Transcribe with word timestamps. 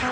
A 0.00 0.04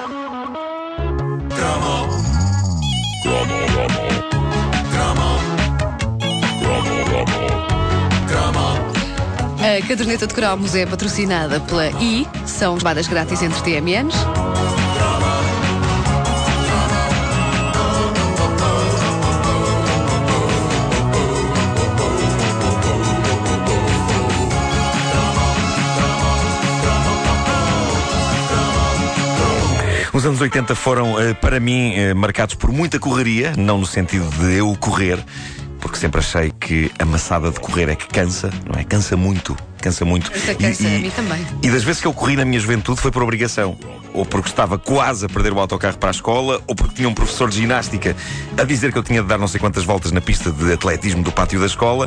caderneta 9.86 10.26
de 10.26 10.34
cromos 10.34 10.74
é 10.74 10.84
patrocinada 10.84 11.60
pela 11.60 11.86
I, 12.02 12.26
são 12.46 12.80
chamadas 12.80 13.06
grátis 13.06 13.42
entre 13.42 13.62
TMNs. 13.62 14.16
Anos 30.37 30.43
80 30.43 30.75
foram, 30.75 31.19
eh, 31.19 31.33
para 31.33 31.59
mim, 31.59 31.95
eh, 31.95 32.12
marcados 32.12 32.55
por 32.55 32.70
muita 32.70 32.98
correria, 32.98 33.55
não 33.56 33.79
no 33.79 33.87
sentido 33.87 34.29
de 34.38 34.56
eu 34.56 34.77
correr, 34.78 35.19
porque 35.80 35.97
sempre 35.97 36.20
achei 36.20 36.52
que 36.61 36.91
a 36.98 37.06
maçada 37.06 37.51
de 37.51 37.59
correr 37.59 37.88
é 37.88 37.95
que 37.95 38.06
cansa, 38.06 38.51
não 38.66 38.78
é? 38.78 38.84
Cansa 38.84 39.16
muito, 39.16 39.56
cansa 39.80 40.05
muito. 40.05 40.30
Cansa, 40.30 40.87
a 40.87 40.91
mim 40.91 41.11
também. 41.11 41.47
E 41.62 41.70
das 41.70 41.83
vezes 41.83 42.02
que 42.02 42.06
eu 42.06 42.12
corri 42.12 42.37
na 42.37 42.45
minha 42.45 42.61
juventude 42.61 43.01
foi 43.01 43.11
por 43.11 43.23
obrigação. 43.23 43.78
Ou 44.12 44.27
porque 44.27 44.51
estava 44.51 44.78
quase 44.78 45.25
a 45.25 45.28
perder 45.28 45.55
o 45.55 45.59
autocarro 45.59 45.97
para 45.97 46.11
a 46.11 46.12
escola, 46.12 46.61
ou 46.66 46.75
porque 46.75 46.97
tinha 46.97 47.09
um 47.09 47.14
professor 47.14 47.48
de 47.48 47.56
ginástica 47.56 48.14
a 48.59 48.64
dizer 48.64 48.92
que 48.92 48.98
eu 48.98 49.03
tinha 49.03 49.23
de 49.23 49.28
dar 49.28 49.39
não 49.39 49.48
sei 49.48 49.59
quantas 49.59 49.84
voltas 49.84 50.12
na 50.12 50.20
pista 50.20 50.50
de 50.50 50.70
atletismo 50.70 51.23
do 51.23 51.33
pátio 51.33 51.59
da 51.59 51.66
escola. 51.66 52.06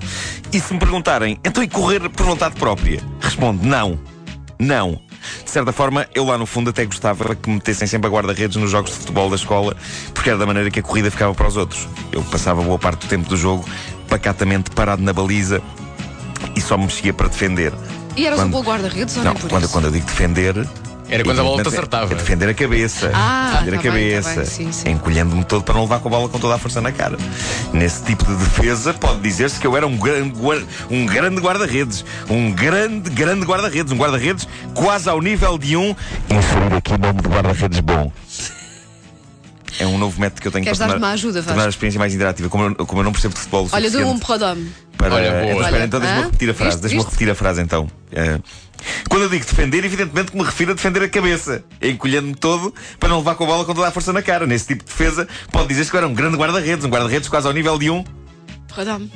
E 0.53 0.59
se 0.59 0.71
me 0.71 0.79
perguntarem, 0.79 1.39
então 1.43 1.63
e 1.63 1.67
correr 1.67 2.07
por 2.09 2.27
vontade 2.27 2.55
própria? 2.55 3.01
Respondo, 3.21 3.65
não. 3.65 3.97
Não. 4.59 5.08
De 5.43 5.49
certa 5.49 5.71
forma, 5.71 6.07
eu 6.13 6.23
lá 6.25 6.37
no 6.37 6.45
fundo 6.45 6.69
até 6.69 6.85
gostava 6.85 7.35
que 7.35 7.49
metessem 7.49 7.87
sempre 7.87 8.07
a 8.07 8.11
guarda-redes 8.11 8.57
nos 8.57 8.71
jogos 8.71 8.91
de 8.91 8.97
futebol 8.97 9.29
da 9.29 9.35
escola, 9.35 9.75
porque 10.13 10.29
era 10.29 10.37
da 10.39 10.45
maneira 10.45 10.69
que 10.71 10.79
a 10.79 10.83
corrida 10.83 11.09
ficava 11.11 11.33
para 11.33 11.47
os 11.47 11.57
outros. 11.57 11.87
Eu 12.11 12.21
passava 12.23 12.61
boa 12.61 12.79
parte 12.79 13.05
do 13.05 13.09
tempo 13.09 13.27
do 13.29 13.37
jogo 13.37 13.63
pacatamente 14.07 14.71
parado 14.71 15.01
na 15.03 15.13
baliza 15.13 15.61
e 16.55 16.61
só 16.61 16.77
me 16.77 16.85
mexia 16.85 17.13
para 17.13 17.27
defender. 17.27 17.73
E 18.15 18.25
eras 18.25 18.39
Quando- 18.39 18.47
um 18.49 18.61
bom 18.61 18.63
guarda-redes 18.63 19.15
ou 19.17 19.23
Não, 19.23 19.33
por 19.35 19.49
quando, 19.49 19.69
quando 19.69 19.85
eu 19.85 19.91
digo 19.91 20.05
defender. 20.05 20.55
Era 21.09 21.23
quando 21.23 21.39
a 21.39 21.43
bola 21.43 21.63
te 21.63 21.67
acertava. 21.69 22.13
É 22.13 22.15
defender 22.15 22.49
a 22.49 22.53
cabeça. 22.53 23.11
Ah, 23.13 23.61
defender 23.65 23.77
a 23.77 23.81
tá 23.81 23.91
bem, 23.91 24.21
tá 24.21 24.23
cabeça. 24.23 24.35
bem, 24.41 24.45
sim, 24.45 24.71
sim. 24.71 24.89
Encolhendo-me 24.91 25.43
todo 25.43 25.63
para 25.63 25.73
não 25.73 25.81
levar 25.81 25.99
com 25.99 26.07
a 26.07 26.11
bola 26.11 26.29
com 26.29 26.39
toda 26.39 26.55
a 26.55 26.57
força 26.57 26.79
na 26.81 26.91
cara. 26.91 27.17
Nesse 27.73 28.03
tipo 28.03 28.25
de 28.25 28.35
defesa, 28.35 28.93
pode 28.93 29.19
dizer-se 29.21 29.59
que 29.59 29.65
eu 29.65 29.75
era 29.75 29.87
um 29.87 29.97
grande, 29.97 30.33
um 30.89 31.05
grande 31.05 31.41
guarda-redes. 31.41 32.05
Um 32.29 32.51
grande, 32.51 33.09
grande 33.09 33.45
guarda-redes. 33.45 33.91
Um 33.91 33.97
guarda-redes 33.97 34.47
quase 34.73 35.09
ao 35.09 35.19
nível 35.21 35.57
de 35.57 35.75
um. 35.75 35.95
Inserir 36.29 36.75
aqui 36.77 36.93
o 36.93 36.97
nome 36.97 37.21
de 37.21 37.27
guarda-redes 37.27 37.79
bom. 37.79 38.11
É 39.79 39.87
um 39.87 39.97
novo 39.97 40.19
método 40.19 40.41
que 40.41 40.47
eu 40.47 40.51
tenho 40.51 40.63
Queres 40.63 40.77
para 40.77 40.89
tornar, 40.89 41.07
uma 41.07 41.13
ajuda, 41.13 41.41
tornar 41.41 41.65
a 41.65 41.69
experiência 41.69 41.97
mais 41.97 42.13
interativa. 42.13 42.49
Como 42.49 42.65
eu, 42.65 42.85
como 42.85 42.99
eu 42.99 43.05
não 43.05 43.13
percebo 43.13 43.33
de 43.33 43.39
futebol 43.39 43.65
o 43.65 43.69
Olha, 43.71 43.89
dou 43.89 44.05
um 44.11 44.19
prodome. 44.19 44.69
Para. 44.99 45.15
Olha, 45.15 45.31
boa. 45.31 45.43
Então, 45.45 45.61
espera, 45.61 45.85
então 45.85 45.99
deixa-me 45.99 46.21
repetir 46.23 46.49
a 46.49 46.53
frase. 46.53 46.77
Deixa-me 46.81 47.03
repetir 47.03 47.29
a 47.29 47.35
frase 47.35 47.61
então. 47.61 47.87
Eh, 48.11 48.39
quando 49.09 49.23
eu 49.23 49.29
digo 49.29 49.45
defender, 49.45 49.83
evidentemente 49.83 50.31
que 50.31 50.37
me 50.37 50.43
refiro 50.43 50.71
a 50.71 50.75
defender 50.75 51.03
a 51.03 51.09
cabeça, 51.09 51.63
encolhendo-me 51.81 52.35
todo 52.35 52.73
para 52.99 53.09
não 53.09 53.17
levar 53.17 53.35
com 53.35 53.45
a 53.45 53.47
bola 53.47 53.65
com 53.65 53.73
toda 53.73 53.87
a 53.87 53.91
força 53.91 54.13
na 54.13 54.21
cara. 54.21 54.45
Nesse 54.45 54.67
tipo 54.67 54.83
de 54.83 54.89
defesa, 54.89 55.27
pode 55.51 55.69
dizer-se 55.69 55.89
que 55.89 55.95
eu 55.95 55.99
era 55.99 56.07
um 56.07 56.13
grande 56.13 56.37
guarda-redes, 56.37 56.85
um 56.85 56.89
guarda-redes 56.89 57.29
quase 57.29 57.47
ao 57.47 57.53
nível 57.53 57.77
de 57.79 57.89
um. 57.89 58.03
Prodome. 58.67 59.11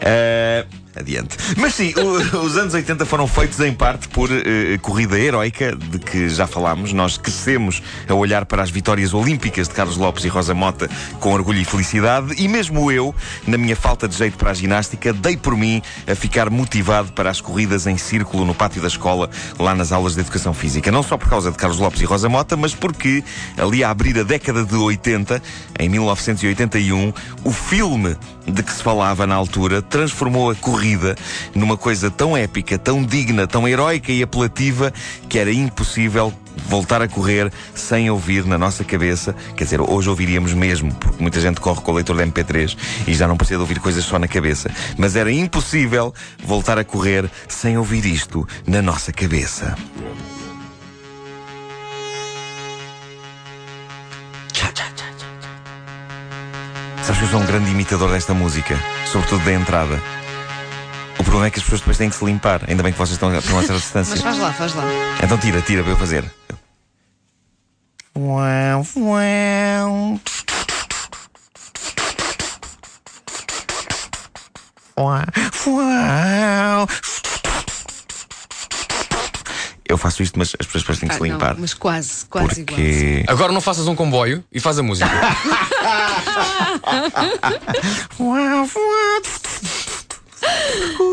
Eh, 0.00 0.64
adiante. 0.96 1.36
Mas 1.56 1.74
sim, 1.74 1.92
o- 1.96 2.38
os 2.44 2.56
anos 2.56 2.74
80 2.74 3.06
foram 3.06 3.26
feitos 3.26 3.60
em 3.60 3.72
parte 3.72 4.08
por 4.08 4.28
eh, 4.30 4.78
corrida 4.82 5.18
heroica, 5.18 5.74
de 5.76 5.98
que 5.98 6.28
já 6.28 6.46
falámos. 6.46 6.92
Nós 6.92 7.16
crescemos 7.16 7.82
a 8.08 8.14
olhar 8.14 8.44
para 8.44 8.62
as 8.62 8.70
vitórias 8.70 9.14
olímpicas 9.14 9.68
de 9.68 9.74
Carlos 9.74 9.96
Lopes 9.96 10.24
e 10.24 10.28
Rosa 10.28 10.54
Mota 10.54 10.88
com 11.20 11.32
orgulho 11.32 11.60
e 11.60 11.64
felicidade, 11.64 12.34
e 12.42 12.48
mesmo 12.48 12.90
eu, 12.90 13.14
na 13.46 13.56
minha 13.56 13.76
falta 13.76 14.08
de 14.08 14.16
jeito 14.16 14.36
para 14.36 14.50
a 14.50 14.54
ginástica, 14.54 15.12
dei 15.12 15.36
por 15.36 15.56
mim 15.56 15.80
a 16.06 16.14
ficar 16.14 16.50
motivado 16.50 17.12
para 17.12 17.30
as 17.30 17.40
corridas 17.40 17.86
em 17.86 17.96
círculo 17.96 18.44
no 18.44 18.54
pátio 18.54 18.82
da 18.82 18.88
escola, 18.88 19.30
lá 19.58 19.74
nas 19.74 19.92
aulas 19.92 20.14
de 20.14 20.20
educação 20.20 20.52
física. 20.52 20.90
Não 20.90 21.02
só 21.02 21.16
por 21.16 21.28
causa 21.28 21.50
de 21.50 21.56
Carlos 21.56 21.78
Lopes 21.78 22.00
e 22.00 22.04
Rosa 22.04 22.28
Mota, 22.28 22.56
mas 22.56 22.74
porque, 22.74 23.22
ali 23.56 23.84
a 23.84 23.90
abrir 23.90 24.18
a 24.18 24.22
década 24.22 24.64
de 24.64 24.74
80, 24.74 25.40
em 25.78 25.88
1981, 25.88 27.12
o 27.44 27.52
filme 27.52 28.16
de 28.46 28.62
que 28.62 28.72
se 28.72 28.82
falava 28.82 29.26
na 29.26 29.34
altura 29.34 29.80
transformou 29.82 30.50
a 30.50 30.54
corrida 30.54 30.79
numa 31.54 31.76
coisa 31.76 32.10
tão 32.10 32.36
épica, 32.36 32.78
tão 32.78 33.04
digna, 33.04 33.46
tão 33.46 33.68
heroica 33.68 34.12
e 34.12 34.22
apelativa 34.22 34.92
que 35.28 35.38
era 35.38 35.52
impossível 35.52 36.32
voltar 36.68 37.02
a 37.02 37.08
correr 37.08 37.52
sem 37.74 38.10
ouvir 38.10 38.44
na 38.44 38.58
nossa 38.58 38.84
cabeça. 38.84 39.34
Quer 39.56 39.64
dizer, 39.64 39.80
hoje 39.80 40.08
ouviríamos 40.08 40.52
mesmo, 40.52 40.92
porque 40.94 41.20
muita 41.20 41.40
gente 41.40 41.60
corre 41.60 41.80
com 41.80 41.92
o 41.92 41.94
leitor 41.94 42.16
de 42.16 42.24
MP3 42.24 42.76
e 43.06 43.14
já 43.14 43.26
não 43.26 43.36
precisa 43.36 43.58
de 43.58 43.62
ouvir 43.62 43.80
coisas 43.80 44.04
só 44.04 44.18
na 44.18 44.28
cabeça. 44.28 44.70
Mas 44.96 45.16
era 45.16 45.30
impossível 45.30 46.14
voltar 46.44 46.78
a 46.78 46.84
correr 46.84 47.30
sem 47.48 47.76
ouvir 47.76 48.04
isto 48.04 48.46
na 48.66 48.82
nossa 48.82 49.12
cabeça. 49.12 49.76
Sabes 57.02 57.18
que 57.18 57.24
eu 57.24 57.30
sou 57.30 57.40
um 57.40 57.46
grande 57.46 57.70
imitador 57.72 58.10
desta 58.12 58.32
música, 58.32 58.78
sobretudo 59.04 59.44
da 59.44 59.52
entrada. 59.52 60.00
O 61.20 61.22
problema 61.22 61.48
é 61.48 61.50
que 61.50 61.58
as 61.58 61.64
pessoas 61.64 61.82
depois 61.82 61.98
têm 61.98 62.08
que 62.08 62.16
se 62.16 62.24
limpar. 62.24 62.62
Ainda 62.66 62.82
bem 62.82 62.92
que 62.92 62.98
vocês 62.98 63.10
estão 63.12 63.28
a 63.28 63.32
uma 63.32 63.60
certa 63.60 63.74
distância. 63.74 64.12
Mas 64.14 64.22
faz 64.22 64.38
lá, 64.38 64.52
faz 64.54 64.74
lá. 64.74 64.84
Então 65.22 65.36
tira, 65.36 65.60
tira 65.60 65.82
para 65.82 65.92
eu 65.92 65.96
fazer. 65.98 66.24
Uau, 68.16 68.86
uau. 68.96 70.20
Uau. 75.66 76.88
Eu 79.86 79.98
faço 79.98 80.22
isto, 80.22 80.38
mas 80.38 80.54
as 80.58 80.66
pessoas 80.66 80.82
depois 80.84 80.98
têm 81.00 81.08
que 81.10 81.14
Ah, 81.16 81.18
se 81.18 81.22
limpar. 81.24 81.52
não, 81.54 81.60
mas 81.60 81.74
quase, 81.74 82.24
quase 82.30 82.62
igual. 82.62 82.76
porque. 82.78 83.24
Agora 83.28 83.52
não 83.52 83.60
faças 83.60 83.86
um 83.86 83.94
comboio 83.94 84.42
e 84.50 84.58
faz 84.58 84.78
a 84.78 84.82
música. 84.82 85.10
Uau, 88.18 88.66
uau. 88.74 89.22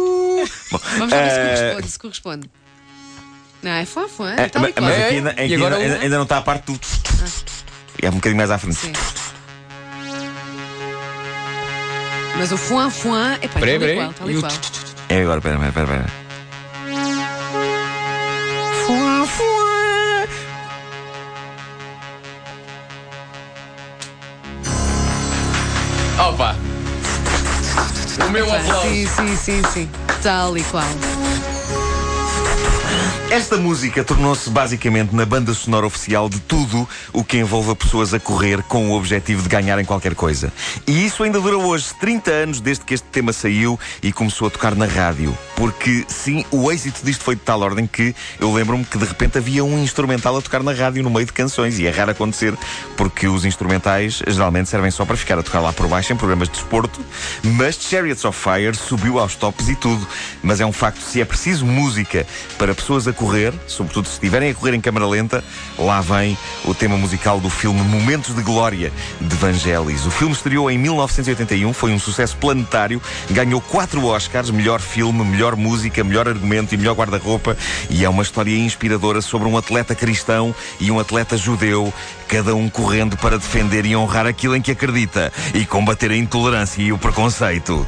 Bom, 0.72 0.80
Vamos 0.98 1.12
lá 1.14 1.22
ver 1.22 1.32
se 1.32 1.38
eh, 1.40 1.44
corresponde, 1.72 1.92
se 1.92 2.00
corresponde. 2.00 2.50
Não, 3.64 3.72
é 3.72 3.86
fã, 3.86 4.08
fã. 4.08 4.32
É, 4.38 4.48
Tal 4.50 4.62
mas 4.62 4.72
e 4.72 4.74
É, 5.02 5.06
aqui, 5.06 5.16
ainda, 5.16 5.30
aqui 5.32 5.56
agora 5.56 5.78
ainda, 5.78 5.96
o- 5.98 6.02
ainda 6.02 6.16
não 6.18 6.24
está 6.24 6.38
a 6.38 6.42
parte 6.42 6.72
do. 6.72 6.80
É 8.02 8.10
um 8.10 8.14
bocadinho 8.16 8.38
mais 8.38 8.52
à 8.52 8.58
frente. 8.58 8.76
Sim. 8.78 8.94
Mas 12.38 12.52
o 12.52 12.58
fuan, 12.58 12.90
fuan, 12.92 13.34
é 13.42 13.48
pá, 13.48 13.54
tal 13.54 13.60
Peraí, 13.62 13.76
e 13.76 13.80
peraí. 13.80 13.96
qual, 13.96 14.14
tal 14.14 14.30
E 14.30 14.34
e 14.34 14.38
o 14.38 14.40
qual. 14.42 14.52
tch, 14.52 14.60
tch, 14.60 14.70
tch. 14.84 14.96
É 15.10 15.22
agora, 15.22 15.42
pera, 15.42 15.58
pera, 15.58 15.72
pera. 15.72 15.88
pera. 15.88 16.06
Opa! 26.20 26.56
O 28.26 28.30
meu 28.30 28.52
aplauso. 28.52 28.88
Sim, 28.88 29.08
sim, 29.08 29.36
sim, 29.36 29.62
sim. 29.74 29.90
Tal 30.22 30.58
e 30.58 30.64
qual. 30.66 30.84
Esta 33.30 33.58
música 33.58 34.06
tornou-se 34.06 34.50
basicamente 34.50 35.14
na 35.14 35.26
banda 35.26 35.54
sonora 35.54 35.86
oficial 35.86 36.30
de 36.30 36.40
tudo 36.40 36.88
o 37.12 37.26
que 37.26 37.38
envolva 37.38 37.76
pessoas 37.76 38.14
a 38.14 38.20
correr 38.22 38.64
com 38.64 38.90
o 38.90 38.94
objetivo 38.96 39.44
de 39.44 39.50
ganharem 39.50 39.84
qualquer 39.84 40.16
coisa. 40.16 40.52
E 40.88 41.06
isso 41.06 41.24
ainda 41.24 41.42
dura 41.42 41.58
hoje, 41.58 41.94
30 42.00 42.32
anos 42.32 42.62
desde 42.62 42.86
que 42.86 42.94
este 42.94 43.06
tema 43.10 43.34
saiu 43.34 43.78
e 44.02 44.14
começou 44.14 44.48
a 44.48 44.50
tocar 44.50 44.74
na 44.76 44.86
rádio. 44.86 45.38
Porque, 45.58 46.06
sim, 46.08 46.46
o 46.52 46.72
êxito 46.72 47.06
disto 47.06 47.26
foi 47.26 47.36
de 47.36 47.42
tal 47.42 47.60
ordem 47.60 47.86
que 47.86 48.16
eu 48.40 48.52
lembro-me 48.54 48.86
que 48.86 48.98
de 48.98 49.04
repente 49.04 49.38
havia 49.38 49.64
um 49.64 49.78
instrumental 49.78 50.38
a 50.38 50.42
tocar 50.42 50.64
na 50.64 50.72
rádio 50.72 51.04
no 51.04 51.10
meio 51.10 51.26
de 51.26 51.34
canções. 51.34 51.78
E 51.80 51.86
é 51.86 51.92
raro 51.92 52.12
acontecer, 52.12 52.54
porque 52.96 53.28
os 53.28 53.44
instrumentais 53.44 54.22
geralmente 54.26 54.70
servem 54.70 54.90
só 54.90 55.04
para 55.04 55.18
ficar 55.18 55.38
a 55.38 55.44
tocar 55.44 55.60
lá 55.60 55.74
por 55.74 55.88
baixo 55.90 56.14
em 56.14 56.16
programas 56.16 56.48
de 56.48 56.54
desporto. 56.54 57.02
Mas 57.44 57.76
Chariots 57.76 58.24
of 58.24 58.40
Fire 58.40 58.76
subiu 58.76 59.20
aos 59.20 59.36
tops 59.36 59.68
e 59.68 59.76
tudo. 59.76 60.08
Mas 60.42 60.62
é 60.62 60.66
um 60.66 60.74
facto, 60.74 61.02
se 61.02 61.20
é 61.20 61.26
preciso 61.26 61.66
música 61.66 62.26
para 62.58 62.74
pessoas 62.74 63.06
a 63.06 63.17
correr, 63.18 63.54
sobretudo 63.66 64.08
se 64.08 64.14
estiverem 64.14 64.52
a 64.52 64.54
correr 64.54 64.76
em 64.76 64.80
câmara 64.80 65.06
lenta, 65.08 65.44
lá 65.78 66.00
vem 66.00 66.38
o 66.64 66.74
tema 66.74 66.96
musical 66.96 67.40
do 67.40 67.50
filme 67.50 67.82
Momentos 67.82 68.34
de 68.34 68.42
Glória 68.44 68.94
de 69.20 69.36
Vangelis. 69.36 70.06
O 70.06 70.12
filme 70.12 70.34
estreou 70.34 70.70
em 70.70 70.78
1981, 70.78 71.74
foi 71.74 71.92
um 71.92 72.00
sucesso 72.00 72.38
planetário, 72.38 73.02
ganhou 73.32 73.60
quatro 73.60 74.06
Oscars, 74.06 74.52
melhor 74.52 74.80
filme, 74.80 75.26
melhor 75.26 75.56
música, 75.56 76.04
melhor 76.04 76.28
argumento 76.28 76.74
e 76.74 76.78
melhor 76.78 76.96
guarda-roupa, 76.96 77.58
e 77.90 78.06
é 78.06 78.10
uma 78.10 78.24
história 78.24 78.56
inspiradora 78.56 79.20
sobre 79.22 79.50
um 79.50 79.58
atleta 79.58 79.96
cristão 79.96 80.54
e 80.80 80.92
um 80.92 81.00
atleta 81.00 81.36
judeu, 81.36 81.92
cada 82.28 82.56
um 82.56 82.70
correndo 82.70 83.18
para 83.18 83.38
defender 83.38 83.86
e 83.86 83.96
honrar 83.96 84.28
aquilo 84.28 84.56
em 84.56 84.62
que 84.62 84.72
acredita 84.72 85.34
e 85.54 85.66
combater 85.66 86.12
a 86.12 86.16
intolerância 86.16 86.82
e 86.82 86.94
o 86.94 86.98
preconceito. 86.98 87.86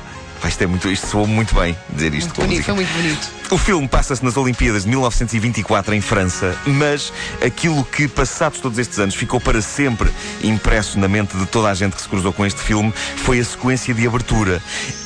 Isto, 0.48 0.64
é 0.64 0.68
muito, 0.68 0.90
isto 0.90 1.08
soou 1.08 1.28
muito 1.28 1.54
bem 1.54 1.76
dizer 1.90 2.14
isto 2.14 2.28
Muito 2.28 2.36
com 2.36 2.48
bonito, 2.48 2.64
foi 2.64 2.74
muito 2.74 2.94
bonito. 2.94 3.30
O 3.52 3.58
filme 3.58 3.88
passa-se 3.88 4.24
nas 4.24 4.38
Olimpíadas 4.38 4.84
de 4.84 4.90
1924 4.90 5.94
em 5.96 6.02
França, 6.02 6.56
mas 6.66 7.12
aquilo 7.44 7.84
que, 7.84 8.08
passados 8.08 8.60
todos 8.60 8.78
estes 8.78 9.00
anos, 9.00 9.16
ficou 9.16 9.40
para 9.40 9.62
sempre 9.62 10.10
impresso 10.44 11.00
na 11.00 11.08
mente 11.08 11.36
de 11.38 11.46
toda 11.46 11.70
a 11.70 11.74
gente 11.74 11.96
que 11.96 12.02
se 12.02 12.08
cruzou 12.08 12.32
com 12.32 12.46
este 12.46 12.60
filme 12.62 12.94
foi 13.18 13.40
a 13.40 13.44
sequência 13.44 13.94
de 13.94 14.08
abertura. 14.08 14.62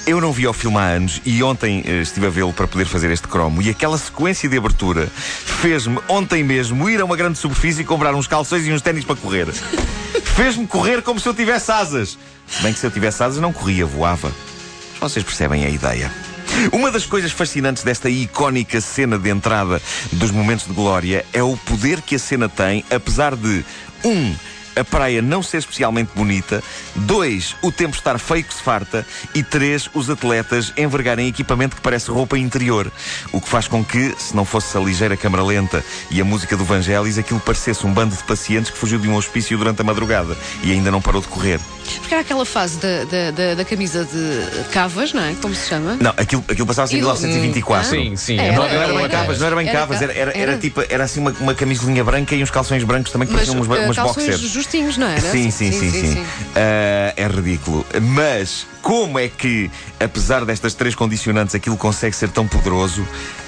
Eu 0.06 0.20
não 0.20 0.32
vi 0.32 0.48
o 0.48 0.54
filme 0.54 0.78
há 0.78 0.82
anos 0.82 1.22
e 1.26 1.42
ontem 1.42 1.84
eh, 1.86 2.02
estive 2.02 2.28
a 2.28 2.30
vê-lo 2.30 2.52
para 2.52 2.68
poder 2.68 2.86
fazer 2.86 3.10
este 3.12 3.28
cromo. 3.28 3.62
E 3.62 3.70
aquela 3.70 3.98
sequência 3.98 4.50
de 4.50 4.58
abertura 4.58 5.08
fez-me, 5.08 6.00
ontem 6.08 6.44
mesmo, 6.44 6.90
ir 6.90 7.00
a 7.00 7.06
uma 7.06 7.16
grande 7.16 7.38
superfície 7.38 7.82
e 7.82 7.86
comprar 7.86 8.14
uns 8.14 8.28
calções 8.28 8.66
e 8.68 8.74
uns 8.74 8.82
ténis 8.82 9.06
para 9.06 9.16
correr. 9.16 9.48
Fez-me 10.36 10.68
correr 10.68 11.02
como 11.02 11.20
se 11.20 11.28
eu 11.30 11.34
tivesse 11.34 11.72
asas. 11.72 12.18
Se 12.48 12.62
bem 12.62 12.74
que 12.74 12.80
se 12.80 12.86
eu 12.86 12.92
tivesse 12.92 13.24
asas, 13.24 13.40
não 13.40 13.54
corria, 13.54 13.86
voava. 13.86 14.32
Vocês 15.04 15.26
percebem 15.26 15.66
a 15.66 15.70
ideia. 15.70 16.10
Uma 16.72 16.90
das 16.90 17.06
coisas 17.06 17.30
fascinantes 17.30 17.84
desta 17.84 18.10
icónica 18.10 18.80
cena 18.80 19.20
de 19.20 19.30
entrada 19.30 19.82
dos 20.14 20.32
momentos 20.32 20.66
de 20.66 20.72
glória 20.72 21.26
é 21.34 21.44
o 21.44 21.58
poder 21.58 22.00
que 22.02 22.16
a 22.16 22.20
cena 22.20 22.48
tem, 22.48 22.86
apesar 22.90 23.36
de 23.36 23.66
um 24.06 24.34
a 24.76 24.84
praia 24.84 25.22
não 25.22 25.42
ser 25.44 25.58
especialmente 25.58 26.10
bonita, 26.16 26.64
dois, 26.96 27.56
o 27.62 27.72
tempo 27.72 27.96
estar 27.96 28.18
feio 28.20 28.44
que 28.44 28.54
se 28.54 28.62
farta 28.62 29.06
e 29.34 29.44
três, 29.44 29.90
os 29.94 30.10
atletas 30.10 30.74
envergarem 30.78 31.28
equipamento 31.28 31.76
que 31.76 31.82
parece 31.82 32.10
roupa 32.12 32.38
interior, 32.38 32.92
o 33.32 33.40
que 33.42 33.50
faz 33.50 33.68
com 33.68 33.84
que, 33.84 34.14
se 34.18 34.36
não 34.36 34.46
fosse 34.46 34.76
a 34.78 34.80
ligeira 34.82 35.16
câmara 35.18 35.44
lenta 35.44 35.84
e 36.10 36.20
a 36.22 36.26
música 36.26 36.56
do 36.58 36.64
Vangelis, 36.66 37.18
aquilo 37.18 37.40
parecesse 37.40 37.86
um 37.86 37.94
bando 37.94 38.16
de 38.16 38.24
pacientes 38.24 38.72
que 38.72 38.78
fugiu 38.78 39.00
de 39.00 39.08
um 39.08 39.16
hospício 39.16 39.58
durante 39.58 39.82
a 39.82 39.84
madrugada 39.84 40.36
e 40.64 40.72
ainda 40.72 40.90
não 40.92 41.02
parou 41.02 41.22
de 41.22 41.28
correr. 41.28 41.60
Porque 42.00 42.14
era 42.14 42.22
aquela 42.22 42.46
fase 42.46 42.78
da, 42.78 43.04
da, 43.04 43.32
da, 43.32 43.56
da 43.56 43.66
camisa 43.66 44.06
de 44.06 44.64
cavas, 44.72 45.12
não 45.12 45.22
é? 45.22 45.34
Como 45.42 45.54
se 45.54 45.68
chama? 45.68 45.98
Não, 46.00 46.12
aquilo, 46.16 46.44
aquilo 46.50 46.66
passava-se 46.66 46.96
em 46.96 47.00
E 47.00 47.02
do- 47.02 47.08
1924. 47.08 47.90
Sim, 47.90 48.16
sim. 48.16 48.40
Era, 48.40 48.54
Não, 48.56 48.64
não 48.64 48.70
era 48.70 48.88
bem 48.94 49.00
Era. 49.04 49.10
cavas, 49.10 49.40
não 49.40 49.48
era 49.48 49.56
bem 49.58 49.68
Era 49.68 49.80
cavas, 49.80 49.98
ca- 50.00 50.04
era, 50.06 50.14
era, 50.14 50.32
era 50.32 50.52
era. 50.54 50.58
tipo, 50.58 50.82
era 50.88 51.04
assim 51.04 51.20
uma, 51.20 51.32
uma 51.42 51.54
camisolinha 51.54 52.02
branca 52.04 52.34
e 52.36 52.42
uns 52.42 52.50
calções 52.50 52.84
brancos 52.86 53.12
também 53.12 53.28
que 53.28 53.34
pareciam 53.34 53.58
umas, 53.62 53.78
eh, 53.80 53.86
umas 53.86 53.96
calções 53.98 54.28
boxers. 54.28 54.42
Justinhos, 54.64 54.98
não 54.98 55.08
era? 55.08 55.22
Sim, 55.22 55.52
sim, 55.52 55.72
sim, 55.72 55.92
sim. 55.92 56.26
Ah, 56.56 57.14
é 57.16 57.28
ridículo. 57.28 57.86
Mas 58.02 58.66
como 58.82 59.20
é 59.20 59.28
que, 59.28 59.70
apesar 60.00 60.46
destas 60.46 60.74
três 60.74 60.96
condicionantes, 60.96 61.54
aquilo 61.54 61.78
consegue 61.78 62.16
ser 62.16 62.30
tão 62.30 62.48
poderoso? 62.48 63.06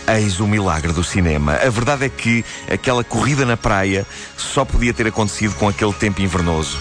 Eis 0.07 0.39
o 0.39 0.47
milagre 0.47 0.93
do 0.93 1.03
cinema. 1.03 1.53
A 1.55 1.69
verdade 1.69 2.05
é 2.05 2.09
que 2.09 2.45
aquela 2.71 3.03
corrida 3.03 3.45
na 3.45 3.57
praia 3.57 4.05
só 4.37 4.63
podia 4.63 4.93
ter 4.93 5.07
acontecido 5.07 5.55
com 5.55 5.67
aquele 5.67 5.93
tempo 5.93 6.21
invernoso. 6.21 6.77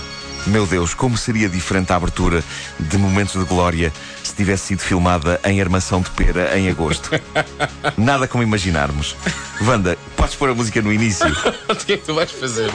Meu 0.46 0.66
Deus, 0.66 0.92
como 0.92 1.16
seria 1.16 1.48
diferente 1.48 1.90
a 1.90 1.96
abertura 1.96 2.44
de 2.78 2.98
Momentos 2.98 3.32
de 3.32 3.46
Glória 3.46 3.90
se 4.22 4.34
tivesse 4.34 4.66
sido 4.66 4.80
filmada 4.80 5.40
em 5.42 5.58
armação 5.58 6.02
de 6.02 6.10
pera 6.10 6.58
em 6.58 6.68
agosto? 6.68 7.10
Nada 7.96 8.28
como 8.28 8.42
imaginarmos. 8.42 9.16
Wanda, 9.62 9.96
podes 10.16 10.34
pôr 10.34 10.50
a 10.50 10.54
música 10.54 10.82
no 10.82 10.92
início? 10.92 11.26
O 11.66 11.74
que 11.74 11.94
é 11.94 11.96
que 11.96 12.04
tu 12.04 12.14
vais 12.14 12.30
fazer? 12.30 12.70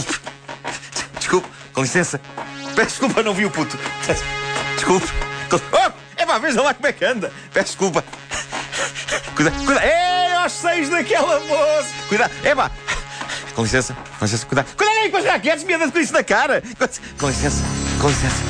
Desculpe. 0.00 0.20
Desculpe. 1.18 1.48
Com 1.72 1.82
licença. 1.82 2.20
Peço 2.74 2.88
desculpa, 2.90 3.22
não 3.22 3.34
vi 3.34 3.46
o 3.46 3.50
puto. 3.50 3.78
Desculpe. 4.74 5.06
Oh, 5.72 5.92
é 6.16 6.26
pá, 6.26 6.38
veja 6.38 6.60
lá 6.60 6.74
como 6.74 6.86
é 6.86 6.92
que 6.92 7.04
anda. 7.04 7.32
Peço 7.52 7.68
desculpa. 7.68 8.04
Cuidado, 9.34 9.56
cuidado. 9.64 9.84
Ei, 9.84 10.34
aos 10.34 10.52
seis 10.52 10.88
daquela 10.88 11.40
moça. 11.40 11.88
Cuidado. 12.08 12.32
É 12.42 12.54
pá. 12.54 12.70
Com 13.54 13.62
licença. 13.62 13.96
Com 14.18 14.24
licença. 14.24 14.46
Cuidado. 14.46 14.66
Cuidado 14.76 14.98
aí 14.98 15.10
com 15.10 15.16
as 15.16 15.24
raquetes, 15.24 15.64
me 15.64 15.74
andas 15.74 15.90
com 15.90 15.98
isso 15.98 16.12
na 16.12 16.22
cara. 16.22 16.62
Com 17.18 17.28
licença. 17.28 17.62
Com 18.00 18.08
licença. 18.08 18.42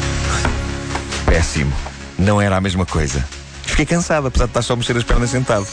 Péssimo. 1.26 1.72
Não 2.18 2.40
era 2.40 2.56
a 2.56 2.60
mesma 2.60 2.86
coisa. 2.86 3.24
Fiquei 3.62 3.86
cansado, 3.86 4.28
apesar 4.28 4.46
de 4.46 4.50
estar 4.50 4.62
só 4.62 4.72
a 4.72 4.76
mexer 4.76 4.96
as 4.96 5.04
pernas 5.04 5.30
sentado. 5.30 5.66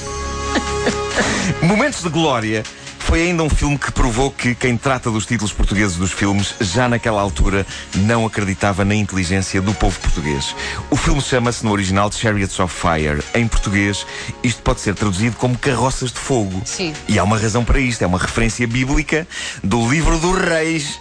Momentos 1.61 2.03
de 2.03 2.09
Glória 2.09 2.63
foi 3.13 3.21
ainda 3.21 3.43
um 3.43 3.49
filme 3.49 3.77
que 3.77 3.91
provou 3.91 4.31
que 4.31 4.55
quem 4.55 4.75
trata 4.75 5.11
dos 5.11 5.27
títulos 5.27 5.53
portugueses 5.53 5.97
dos 5.97 6.11
filmes, 6.11 6.55
já 6.59 6.89
naquela 6.89 7.21
altura, 7.21 7.63
não 7.93 8.25
acreditava 8.25 8.83
na 8.83 8.95
inteligência 8.95 9.61
do 9.61 9.71
povo 9.71 9.99
português. 9.99 10.55
O 10.89 10.95
filme 10.95 11.21
chama-se 11.21 11.63
no 11.63 11.71
original 11.71 12.11
Chariots 12.11 12.59
of 12.59 12.75
Fire. 12.75 13.23
Em 13.35 13.47
português, 13.47 14.03
isto 14.41 14.63
pode 14.63 14.81
ser 14.81 14.95
traduzido 14.95 15.35
como 15.35 15.55
Carroças 15.55 16.11
de 16.11 16.17
Fogo. 16.17 16.59
Sim. 16.65 16.91
E 17.07 17.19
há 17.19 17.23
uma 17.23 17.37
razão 17.37 17.63
para 17.63 17.79
isto, 17.79 18.01
é 18.01 18.07
uma 18.07 18.17
referência 18.17 18.65
bíblica 18.65 19.27
do 19.63 19.87
livro 19.87 20.17
dos 20.17 20.35
Reis. 20.35 20.99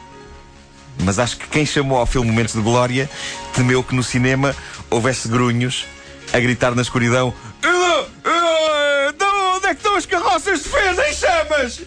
Mas 1.04 1.18
acho 1.18 1.38
que 1.38 1.48
quem 1.48 1.64
chamou 1.64 1.96
ao 1.96 2.04
filme 2.04 2.30
Momentos 2.30 2.52
de 2.52 2.60
Glória 2.60 3.08
temeu 3.54 3.82
que 3.82 3.94
no 3.94 4.02
cinema 4.02 4.54
houvesse 4.90 5.28
grunhos 5.28 5.86
a 6.30 6.38
gritar 6.38 6.74
na 6.74 6.82
escuridão: 6.82 7.32
"Ah, 7.62 8.04
ah, 8.26 9.08
então 9.08 9.42
Onde 9.62 9.66
é 9.66 9.74
que 9.74 9.80
estão 9.80 9.96
as 9.96 10.06
carroças 10.32 10.62
de 10.62 10.70
defesa 10.70 11.08
em 11.08 11.14
chamas? 11.14 11.80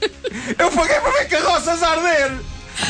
Eu 0.59 0.71
paguei 0.71 0.99
para 0.99 1.11
ver 1.11 1.27
carroças 1.29 1.81
a 1.81 1.89
arder! 1.89 2.31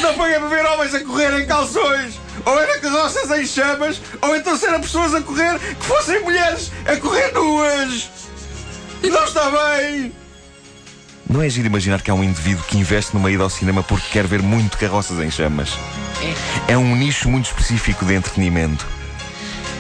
Não 0.02 0.14
paguei 0.16 0.40
para 0.40 0.48
ver 0.50 0.66
homens 0.66 0.94
a 0.94 1.00
correr 1.00 1.40
em 1.40 1.46
calções! 1.46 2.20
Ou 2.46 2.60
era 2.60 2.80
carroças 2.80 3.32
em 3.32 3.46
chamas, 3.46 4.02
ou 4.22 4.36
então 4.36 4.58
se 4.58 4.66
eram 4.66 4.82
pessoas 4.82 5.14
a 5.16 5.22
correr 5.22 5.58
que 5.60 5.86
fossem 5.86 6.22
mulheres 6.24 6.72
a 6.86 6.98
correr 6.98 7.32
nuas! 7.32 8.10
Não 9.02 9.24
está 9.24 9.50
bem! 9.50 10.14
Não 11.30 11.42
é 11.42 11.50
giro 11.50 11.68
imaginar 11.68 12.02
que 12.02 12.12
há 12.12 12.14
um 12.14 12.24
indivíduo 12.24 12.64
que 12.66 12.78
investe 12.78 13.14
numa 13.14 13.32
ida 13.32 13.44
ao 13.44 13.50
cinema 13.50 13.82
porque 13.82 14.08
quer 14.12 14.28
ver 14.28 14.42
muito 14.42 14.78
carroças 14.78 15.20
em 15.20 15.32
chamas. 15.32 15.70
É 16.68 16.78
um 16.78 16.96
nicho 16.96 17.30
muito 17.30 17.46
específico 17.46 18.06
de 18.06 18.14
entretenimento. 18.14 18.86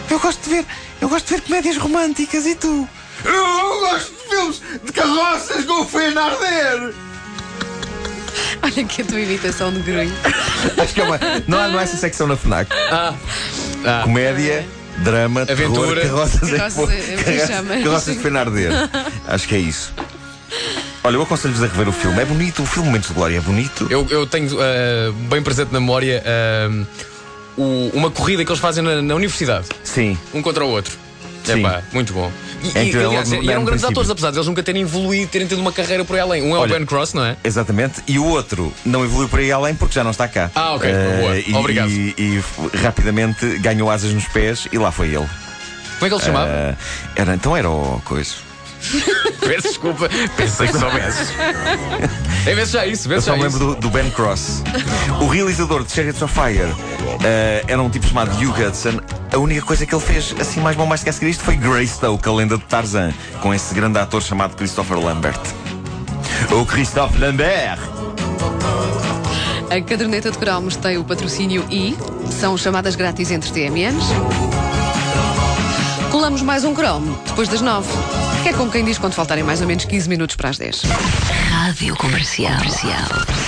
Eu 0.09 0.19
gosto 0.19 0.41
de 0.43 0.49
ver, 0.49 0.65
eu 1.01 1.09
gosto 1.09 1.27
de 1.27 1.35
ver 1.35 1.41
comédias 1.41 1.77
românticas 1.77 2.45
e 2.45 2.55
tu? 2.55 2.87
Eu 3.23 3.79
gosto 3.81 4.14
filmes 4.29 4.61
de 4.83 4.91
carroças 4.91 5.65
com 5.65 5.81
o 5.81 5.85
feno 5.85 6.19
a 6.19 6.23
arder. 6.25 6.93
Olha 8.61 8.83
que 8.83 9.01
a 9.01 9.05
tua 9.05 9.19
imitação 9.19 9.71
de 9.71 9.79
grunho. 9.79 10.11
Acho 10.77 10.93
que 10.93 11.01
é 11.01 11.03
uma. 11.03 11.19
Não 11.47 11.59
há, 11.59 11.67
não 11.67 11.79
há 11.79 11.83
essa 11.83 11.97
secção 11.97 12.27
na 12.27 12.35
Fnac. 12.35 12.69
Ah, 12.91 13.13
Comédia, 14.03 14.65
drama, 14.99 15.41
Aventura. 15.43 16.01
terror, 16.01 16.15
carroças, 16.25 16.49
Carroças 16.51 17.09
em, 17.09 17.83
carroças- 17.83 18.15
de 18.15 18.21
feno 18.21 18.37
a 18.37 18.41
arder. 18.41 18.71
Acho 19.27 19.47
que 19.47 19.55
é 19.55 19.59
isso. 19.59 19.93
Olha, 21.03 21.15
eu 21.17 21.21
aconselho-vos 21.21 21.61
a 21.63 21.67
rever 21.67 21.87
o 21.87 21.91
filme. 21.91 22.19
É 22.19 22.25
bonito, 22.25 22.63
o 22.63 22.65
filme 22.65 22.87
Momentos 22.87 23.09
de 23.09 23.13
Glória 23.15 23.37
é 23.37 23.41
bonito. 23.41 23.87
eu, 23.91 24.07
eu 24.09 24.25
tenho 24.25 24.49
ah, 24.59 25.13
bem 25.29 25.41
presente 25.43 25.71
na 25.71 25.79
memória 25.79 26.23
ah, 26.25 26.85
o- 27.57 27.91
uma 27.93 28.09
corrida 28.09 28.43
que 28.43 28.51
eles 28.51 28.59
fazem 28.61 28.83
na, 28.83 29.01
na 29.01 29.13
universidade, 29.15 29.67
Sim. 29.83 30.17
um 30.33 30.41
contra 30.41 30.65
o 30.65 30.69
outro. 30.69 30.93
Sim. 31.43 31.59
Epá, 31.59 31.83
muito 31.93 32.11
bom. 32.11 32.31
E, 32.63 32.77
É 32.77 32.83
e, 32.85 32.95
aliás, 32.97 33.29
no- 33.29 33.43
e 33.43 33.49
eram 33.51 33.63
grandes 33.63 33.83
atores, 33.83 34.09
apesar 34.09 34.31
de 34.31 34.37
eles 34.37 34.47
nunca 34.47 34.63
terem 34.63 34.81
evoluído, 34.81 35.27
terem 35.31 35.47
tido 35.47 35.59
uma 35.59 35.71
carreira 35.71 36.03
por 36.03 36.15
aí 36.15 36.19
além. 36.21 36.41
Um 36.43 36.55
é 36.55 36.59
Olha, 36.59 36.75
o 36.75 36.77
Ben 36.79 36.85
Cross, 36.85 37.13
não 37.13 37.23
é? 37.25 37.35
Exatamente, 37.43 38.01
e 38.07 38.17
o 38.17 38.25
outro 38.25 38.73
não 38.85 39.03
evoluiu 39.03 39.29
por 39.29 39.39
aí 39.39 39.51
além 39.51 39.75
porque 39.75 39.93
já 39.93 40.03
não 40.03 40.11
está 40.11 40.27
cá. 40.27 40.49
Ah, 40.55 40.73
ok, 40.73 40.89
Eh, 40.89 41.17
boa. 41.21 41.37
e, 41.39 41.53
Obrigado. 41.53 41.89
E, 41.89 42.15
e 42.17 42.43
rapidamente 42.77 43.45
ganhou 43.59 43.89
asas 43.91 44.11
nos 44.13 44.25
pés 44.25 44.67
e 44.71 44.77
lá 44.77 44.91
foi 44.91 45.07
ele. 45.07 45.27
Como 45.99 46.05
é 46.05 46.07
que 46.07 46.13
ele 46.13 46.19
se 46.19 46.25
chamava? 46.25 46.47
Eh, 46.49 46.75
era, 47.15 47.33
então 47.35 47.55
era 47.55 47.69
o 47.69 48.01
coisa. 48.03 48.31
Peço 49.39 49.67
desculpa, 49.69 50.09
pensei 50.37 50.67
que 50.67 50.77
soubesses. 50.77 51.29
É, 52.45 52.53
vê 52.53 52.63
já 52.63 52.85
isso, 52.85 53.09
vê 53.09 53.19
só 53.19 53.31
já 53.31 53.37
me 53.41 53.47
isso. 53.47 53.57
lembro 53.57 53.73
do, 53.75 53.81
do 53.81 53.89
Ben 53.89 54.07
Cross. 54.11 54.61
O 55.19 55.25
realizador 55.27 55.83
de 55.83 55.91
Chariots 55.91 56.21
of 56.21 56.31
Fire 56.31 56.71
eh, 57.23 57.63
era 57.67 57.81
um 57.81 57.89
tipo 57.89 58.05
chamado 58.07 58.29
Hugh 58.37 58.51
Hudson. 58.67 58.99
A 59.35 59.37
única 59.37 59.61
coisa 59.63 59.85
que 59.85 59.93
ele 59.93 60.01
fez 60.01 60.33
assim 60.39 60.61
mais 60.61 60.77
bom 60.77 60.85
mais 60.85 61.03
que 61.03 61.09
a 61.09 61.13
seguir 61.13 61.29
isto 61.29 61.43
foi 61.43 61.57
Greystoke, 61.57 62.25
a 62.25 62.31
lenda 62.31 62.57
de 62.57 62.63
Tarzan, 62.63 63.13
com 63.41 63.53
esse 63.53 63.75
grande 63.75 63.99
ator 63.99 64.21
chamado 64.23 64.55
Christopher 64.55 64.97
Lambert. 64.97 65.41
O 66.57 66.65
Christophe 66.65 67.17
Lambert! 67.17 67.77
A 69.69 69.81
caderneta 69.81 70.31
de 70.31 70.37
cromos 70.37 70.77
tem 70.77 70.97
o 70.97 71.03
patrocínio 71.03 71.65
e 71.69 71.97
são 72.31 72.57
chamadas 72.57 72.95
grátis 72.95 73.29
entre 73.29 73.51
TMNs. 73.51 74.05
Colamos 76.13 76.41
mais 76.41 76.63
um 76.63 76.73
cromo 76.73 77.21
depois 77.27 77.49
das 77.49 77.59
nove. 77.59 77.89
Que 78.41 78.49
é 78.49 78.53
como 78.53 78.71
quem 78.71 78.85
diz 78.85 78.97
quando 78.97 79.15
faltarem 79.15 79.43
mais 79.43 79.59
ou 79.59 79.67
menos 79.67 79.83
15 79.83 80.07
minutos 80.07 80.37
para 80.37 80.51
as 80.51 80.57
10. 80.57 80.83
Rádio 81.49 81.93
Comercial. 81.97 82.57
Comercial. 82.57 83.44